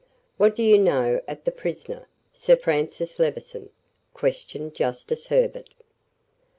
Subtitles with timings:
[0.37, 3.69] "What do you know of the prisoner, Sir Francis Levison?"
[4.15, 5.75] questioned Justice Herbert.